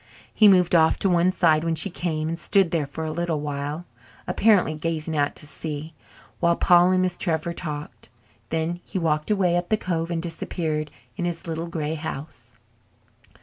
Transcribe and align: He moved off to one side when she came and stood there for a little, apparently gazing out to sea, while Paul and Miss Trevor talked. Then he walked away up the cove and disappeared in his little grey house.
He 0.33 0.47
moved 0.47 0.73
off 0.73 0.97
to 0.97 1.09
one 1.09 1.29
side 1.31 1.63
when 1.63 1.75
she 1.75 1.91
came 1.91 2.27
and 2.27 2.39
stood 2.39 2.71
there 2.71 2.87
for 2.87 3.03
a 3.03 3.11
little, 3.11 3.85
apparently 4.25 4.73
gazing 4.73 5.15
out 5.15 5.35
to 5.35 5.45
sea, 5.45 5.93
while 6.39 6.55
Paul 6.55 6.89
and 6.89 7.03
Miss 7.03 7.19
Trevor 7.19 7.53
talked. 7.53 8.09
Then 8.49 8.79
he 8.83 8.97
walked 8.97 9.29
away 9.29 9.55
up 9.57 9.69
the 9.69 9.77
cove 9.77 10.09
and 10.09 10.19
disappeared 10.19 10.89
in 11.17 11.25
his 11.25 11.45
little 11.45 11.67
grey 11.67 11.93
house. 11.93 12.57